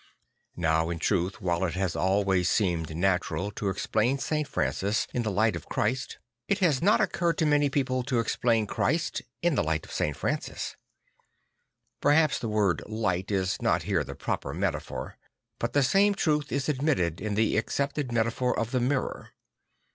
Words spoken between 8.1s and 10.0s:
explain Christ in the light of